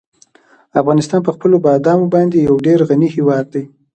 [0.81, 3.63] افغانستان په خپلو بادامو باندې یو ډېر غني هېواد دی.